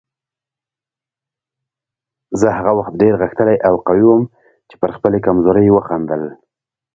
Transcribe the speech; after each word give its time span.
زه 2.39 2.47
هغه 2.57 2.71
وخت 2.79 2.93
ډېر 3.01 3.13
غښتلی 3.21 3.57
او 3.67 3.73
قوي 3.87 4.05
وم 4.07 4.23
چې 4.69 4.75
پر 4.81 4.89
خپلې 4.97 5.19
کمزورۍ 5.25 5.67
وخندل. 5.71 6.23